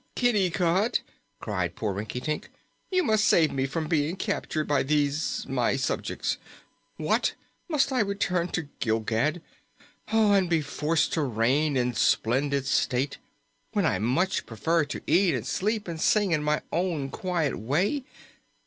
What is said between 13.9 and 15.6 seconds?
much prefer to eat and